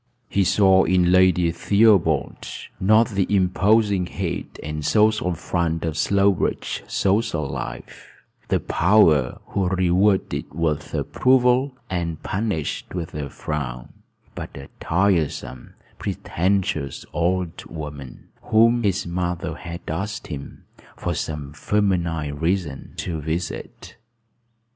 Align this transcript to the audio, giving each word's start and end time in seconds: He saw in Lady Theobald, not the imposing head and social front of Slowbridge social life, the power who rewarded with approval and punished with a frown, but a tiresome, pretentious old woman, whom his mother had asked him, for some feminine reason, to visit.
He 0.29 0.43
saw 0.43 0.83
in 0.85 1.11
Lady 1.11 1.51
Theobald, 1.51 2.47
not 2.79 3.09
the 3.09 3.27
imposing 3.29 4.07
head 4.07 4.47
and 4.63 4.83
social 4.83 5.35
front 5.35 5.85
of 5.85 5.95
Slowbridge 5.95 6.81
social 6.87 7.47
life, 7.47 8.09
the 8.47 8.59
power 8.59 9.39
who 9.49 9.67
rewarded 9.67 10.45
with 10.55 10.95
approval 10.95 11.73
and 11.87 12.19
punished 12.23 12.95
with 12.95 13.13
a 13.13 13.29
frown, 13.29 13.89
but 14.33 14.57
a 14.57 14.69
tiresome, 14.79 15.75
pretentious 15.99 17.05
old 17.13 17.63
woman, 17.65 18.29
whom 18.41 18.81
his 18.81 19.05
mother 19.05 19.53
had 19.53 19.81
asked 19.87 20.25
him, 20.33 20.63
for 20.97 21.13
some 21.13 21.53
feminine 21.53 22.39
reason, 22.39 22.93
to 22.97 23.21
visit. 23.21 23.97